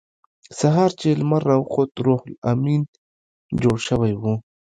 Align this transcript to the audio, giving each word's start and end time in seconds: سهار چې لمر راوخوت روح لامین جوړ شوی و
سهار 0.59 0.91
چې 0.99 1.07
لمر 1.19 1.41
راوخوت 1.49 1.91
روح 2.05 2.21
لامین 2.45 2.81
جوړ 3.61 3.77
شوی 3.87 4.13
و 4.17 4.23